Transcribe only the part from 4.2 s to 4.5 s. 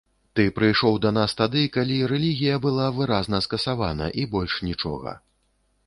і